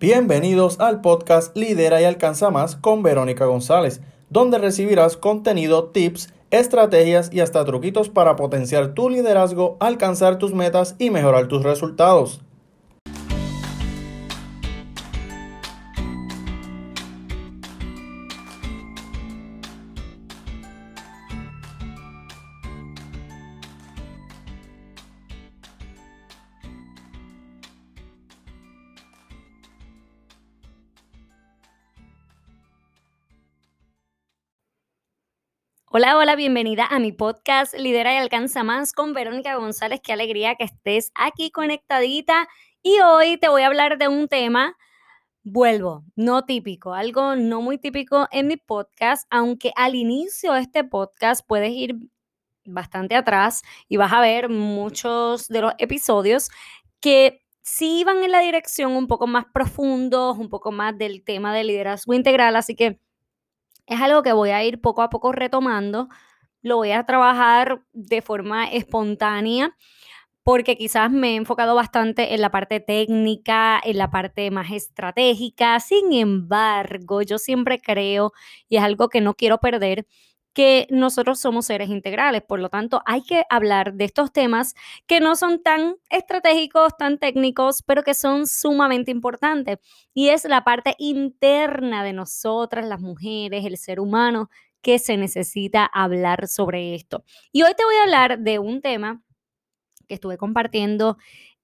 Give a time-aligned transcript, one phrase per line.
[0.00, 7.30] Bienvenidos al podcast Lidera y Alcanza Más con Verónica González, donde recibirás contenido, tips, estrategias
[7.32, 12.40] y hasta truquitos para potenciar tu liderazgo, alcanzar tus metas y mejorar tus resultados.
[35.96, 40.00] Hola, hola, bienvenida a mi podcast Lidera y Alcanza Más con Verónica González.
[40.02, 42.48] Qué alegría que estés aquí conectadita.
[42.82, 44.76] Y hoy te voy a hablar de un tema,
[45.44, 50.82] vuelvo, no típico, algo no muy típico en mi podcast, aunque al inicio de este
[50.82, 51.94] podcast puedes ir
[52.64, 56.48] bastante atrás y vas a ver muchos de los episodios
[56.98, 61.54] que sí van en la dirección un poco más profundos, un poco más del tema
[61.54, 62.98] de liderazgo integral, así que
[63.86, 66.08] es algo que voy a ir poco a poco retomando,
[66.62, 69.76] lo voy a trabajar de forma espontánea
[70.42, 75.80] porque quizás me he enfocado bastante en la parte técnica, en la parte más estratégica.
[75.80, 78.32] Sin embargo, yo siempre creo,
[78.68, 80.06] y es algo que no quiero perder,
[80.54, 84.74] que nosotros somos seres integrales, por lo tanto hay que hablar de estos temas
[85.06, 89.78] que no son tan estratégicos, tan técnicos, pero que son sumamente importantes.
[90.14, 94.48] Y es la parte interna de nosotras, las mujeres, el ser humano,
[94.80, 97.24] que se necesita hablar sobre esto.
[97.52, 99.22] Y hoy te voy a hablar de un tema
[100.06, 101.16] que estuve compartiendo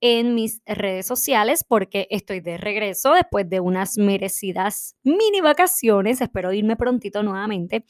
[0.00, 6.20] en mis redes sociales porque estoy de regreso después de unas merecidas mini vacaciones.
[6.20, 7.84] Espero irme prontito nuevamente.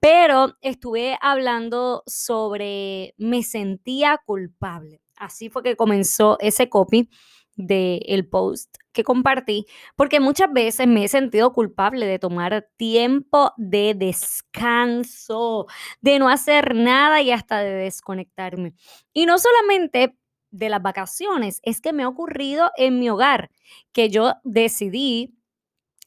[0.00, 5.00] Pero estuve hablando sobre me sentía culpable.
[5.16, 7.08] Así fue que comenzó ese copy
[7.56, 13.94] del post que compartí, porque muchas veces me he sentido culpable de tomar tiempo de
[13.94, 15.66] descanso,
[16.00, 18.74] de no hacer nada y hasta de desconectarme.
[19.12, 20.17] Y no solamente
[20.50, 23.50] de las vacaciones, es que me ha ocurrido en mi hogar,
[23.92, 25.34] que yo decidí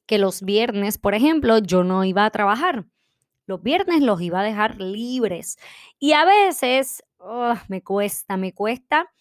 [0.06, 2.85] que los viernes, por ejemplo, yo no iba a trabajar.
[3.46, 5.57] Los viernes los iba a dejar libres.
[6.00, 7.03] Y a veces
[7.68, 9.12] me cuesta, me cuesta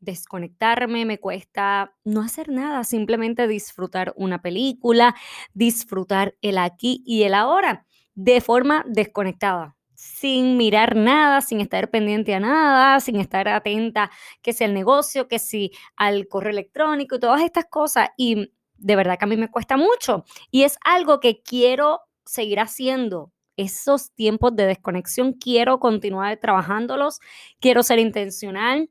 [0.00, 5.14] desconectarme, me cuesta no hacer nada, simplemente disfrutar una película,
[5.54, 12.34] disfrutar el aquí y el ahora de forma desconectada sin mirar nada, sin estar pendiente
[12.34, 14.10] a nada, sin estar atenta
[14.42, 18.08] que sea el negocio, que si al correo electrónico y todas estas cosas.
[18.16, 20.24] Y de verdad que a mí me cuesta mucho.
[20.50, 23.30] Y es algo que quiero seguir haciendo.
[23.56, 27.20] Esos tiempos de desconexión quiero continuar trabajándolos,
[27.60, 28.90] quiero ser intencional,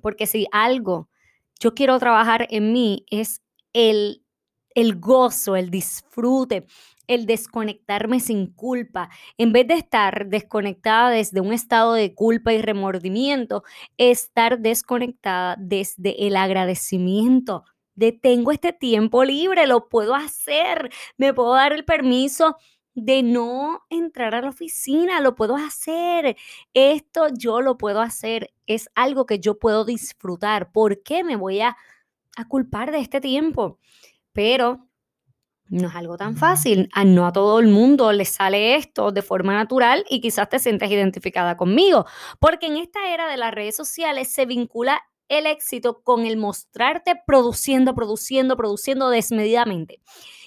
[0.00, 1.10] porque si algo
[1.60, 3.42] yo quiero trabajar en mí es
[3.74, 4.24] el,
[4.74, 6.66] el gozo, el disfrute,
[7.06, 9.10] el desconectarme sin culpa.
[9.38, 13.62] En vez de estar desconectada desde un estado de culpa y remordimiento,
[13.96, 17.64] estar desconectada desde el agradecimiento
[17.94, 22.56] de tengo este tiempo libre, lo puedo hacer, me puedo dar el permiso
[22.94, 26.36] de no entrar a la oficina, lo puedo hacer,
[26.74, 31.60] esto yo lo puedo hacer, es algo que yo puedo disfrutar, ¿por qué me voy
[31.60, 31.76] a,
[32.36, 33.78] a culpar de este tiempo?
[34.32, 34.88] Pero
[35.68, 36.88] no es algo tan fácil.
[36.92, 40.58] A no a todo el mundo le sale esto de forma natural y quizás te
[40.58, 42.06] sientes identificada conmigo,
[42.38, 47.14] porque en esta era de las redes sociales se vincula el éxito con el mostrarte
[47.26, 50.00] produciendo, produciendo, produciendo desmedidamente.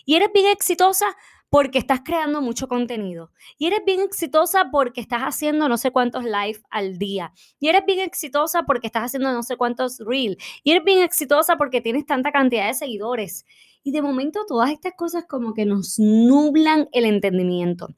[0.06, 1.08] Y eres bien exitosa
[1.50, 3.32] porque estás creando mucho contenido.
[3.58, 7.34] Y eres bien exitosa porque estás haciendo no sé cuántos live al día.
[7.60, 10.38] Y eres bien exitosa porque estás haciendo no sé cuántos reel.
[10.64, 13.46] Y eres bien exitosa porque tienes tanta cantidad de seguidores.
[13.88, 17.96] Y de momento todas estas cosas como que nos nublan el entendimiento.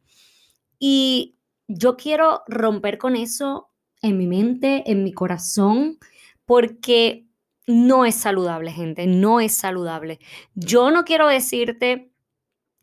[0.78, 1.36] Y
[1.68, 3.72] yo quiero romper con eso
[4.04, 5.98] en mi mente, en mi corazón,
[6.46, 7.26] porque
[7.66, 10.20] no es saludable, gente, no es saludable.
[10.54, 12.12] Yo no quiero decirte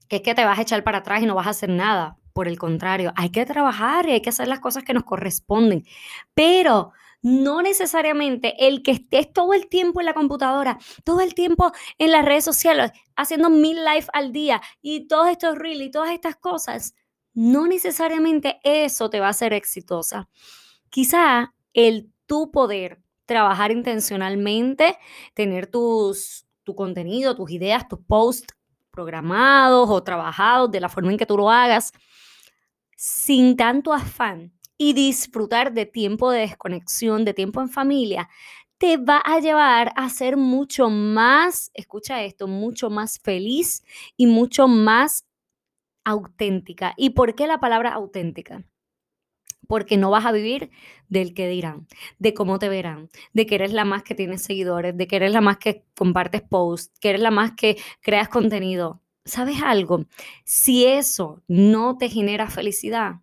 [0.08, 2.18] que que te vas a echar para atrás y no vas a hacer nada.
[2.32, 5.84] Por el contrario, hay que trabajar y hay que hacer las cosas que nos corresponden.
[6.34, 6.90] Pero
[7.26, 12.12] no necesariamente el que estés todo el tiempo en la computadora, todo el tiempo en
[12.12, 16.36] las redes sociales, haciendo mil live al día y todos estos reels y todas estas
[16.36, 16.94] cosas,
[17.34, 20.28] no necesariamente eso te va a hacer exitosa.
[20.88, 24.96] Quizá el tu poder trabajar intencionalmente,
[25.34, 28.54] tener tus, tu contenido, tus ideas, tus posts
[28.92, 31.90] programados o trabajados de la forma en que tú lo hagas,
[32.94, 38.28] sin tanto afán y disfrutar de tiempo de desconexión, de tiempo en familia,
[38.78, 43.82] te va a llevar a ser mucho más, escucha esto, mucho más feliz
[44.16, 45.26] y mucho más
[46.04, 46.94] auténtica.
[46.96, 48.64] ¿Y por qué la palabra auténtica?
[49.66, 50.70] porque no vas a vivir
[51.08, 51.86] del que dirán,
[52.18, 55.32] de cómo te verán, de que eres la más que tienes seguidores, de que eres
[55.32, 59.00] la más que compartes posts, que eres la más que creas contenido.
[59.24, 60.06] ¿Sabes algo?
[60.44, 63.16] Si eso no te genera felicidad,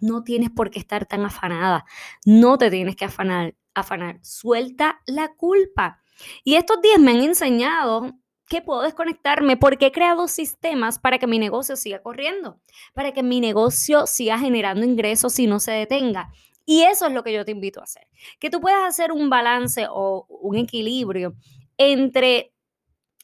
[0.00, 1.84] no tienes por qué estar tan afanada,
[2.24, 6.02] no te tienes que afanar, afanar, suelta la culpa.
[6.44, 8.12] Y estos días me han enseñado
[8.48, 12.60] que puedo desconectarme porque he creado sistemas para que mi negocio siga corriendo,
[12.94, 16.32] para que mi negocio siga generando ingresos y no se detenga.
[16.64, 18.08] Y eso es lo que yo te invito a hacer,
[18.38, 21.34] que tú puedas hacer un balance o un equilibrio
[21.76, 22.52] entre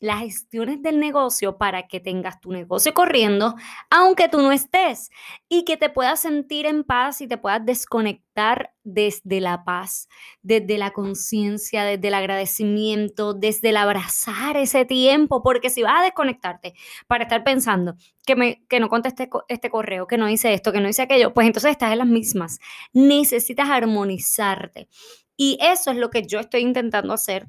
[0.00, 3.54] las gestiones del negocio para que tengas tu negocio corriendo,
[3.90, 5.10] aunque tú no estés,
[5.48, 10.08] y que te puedas sentir en paz y te puedas desconectar desde la paz,
[10.42, 16.04] desde la conciencia, desde el agradecimiento, desde el abrazar ese tiempo, porque si vas a
[16.04, 16.74] desconectarte
[17.06, 17.94] para estar pensando
[18.26, 21.32] que, me, que no contesté este correo, que no hice esto, que no hice aquello,
[21.32, 22.58] pues entonces estás en las mismas.
[22.92, 24.88] Necesitas armonizarte.
[25.36, 27.48] Y eso es lo que yo estoy intentando hacer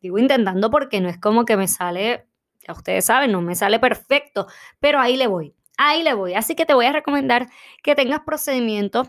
[0.00, 2.26] Digo intentando porque no es como que me sale,
[2.66, 4.46] ya ustedes saben, no me sale perfecto,
[4.80, 6.34] pero ahí le voy, ahí le voy.
[6.34, 7.48] Así que te voy a recomendar
[7.82, 9.08] que tengas procedimientos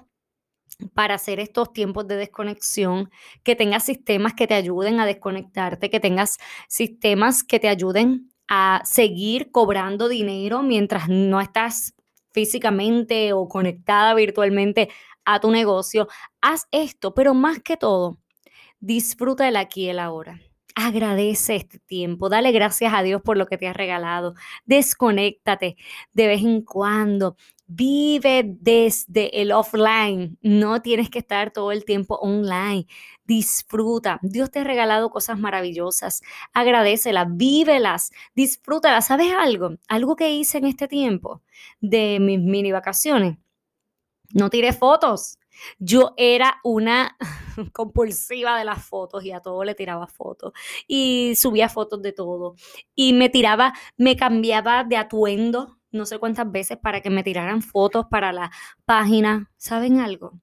[0.94, 3.10] para hacer estos tiempos de desconexión,
[3.44, 6.38] que tengas sistemas que te ayuden a desconectarte, que tengas
[6.68, 11.94] sistemas que te ayuden a seguir cobrando dinero mientras no estás
[12.32, 14.90] físicamente o conectada virtualmente
[15.26, 16.08] a tu negocio.
[16.42, 18.20] Haz esto, pero más que todo,
[18.80, 20.40] disfruta el aquí y el ahora.
[20.80, 24.36] Agradece este tiempo, dale gracias a Dios por lo que te ha regalado.
[24.68, 25.76] Desconéctate
[26.14, 27.36] de vez en cuando.
[27.66, 30.38] Vive desde el offline.
[30.44, 32.86] No tienes que estar todo el tiempo online.
[33.26, 34.20] Disfruta.
[34.22, 36.22] Dios te ha regalado cosas maravillosas.
[36.54, 39.08] Agradecelas, vívelas, disfrútalas.
[39.08, 39.78] ¿Sabes algo?
[39.88, 41.42] Algo que hice en este tiempo
[41.82, 43.40] de mis mini vacaciones.
[44.32, 45.40] No tiré fotos.
[45.80, 47.18] Yo era una
[47.74, 50.54] compulsiva de las fotos y a todo le tiraba fotos
[50.88, 52.56] y subía fotos de todo
[52.96, 57.62] y me tiraba, me cambiaba de atuendo no sé cuántas veces para que me tiraran
[57.62, 58.52] fotos para la
[58.86, 59.52] página.
[59.58, 60.40] ¿Saben algo?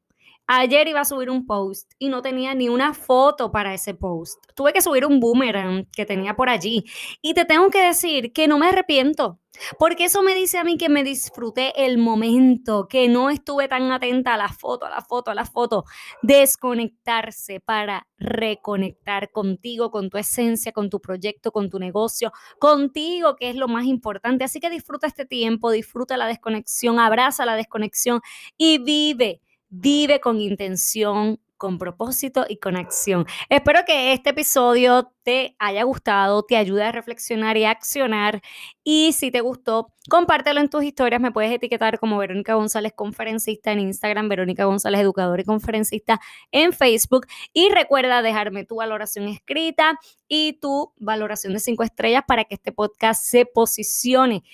[0.47, 4.45] Ayer iba a subir un post y no tenía ni una foto para ese post.
[4.55, 6.85] Tuve que subir un boomerang que tenía por allí.
[7.23, 9.41] Y te tengo que decir que no me arrepiento,
[9.79, 13.91] porque eso me dice a mí que me disfruté el momento, que no estuve tan
[13.91, 15.85] atenta a la foto, a la foto, a la foto.
[16.21, 23.51] Desconectarse para reconectar contigo, con tu esencia, con tu proyecto, con tu negocio, contigo, que
[23.51, 24.45] es lo más importante.
[24.45, 28.21] Así que disfruta este tiempo, disfruta la desconexión, abraza la desconexión
[28.59, 29.41] y vive
[29.77, 33.27] Vive con intención, con propósito y con acción.
[33.49, 38.41] Espero que este episodio te haya gustado, te ayude a reflexionar y a accionar.
[38.85, 41.21] Y si te gustó, compártelo en tus historias.
[41.21, 46.21] Me puedes etiquetar como Verónica González Conferencista en Instagram, Verónica González Educador y Conferencista
[46.53, 47.27] en Facebook.
[47.53, 49.99] Y recuerda dejarme tu valoración escrita
[50.29, 54.45] y tu valoración de cinco estrellas para que este podcast se posicione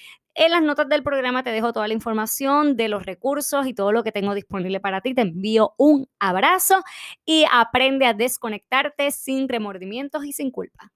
[0.41, 3.93] en las notas del programa te dejo toda la información de los recursos y todo
[3.93, 5.13] lo que tengo disponible para ti.
[5.15, 6.83] Te envío un abrazo
[7.27, 10.93] y aprende a desconectarte sin remordimientos y sin culpa.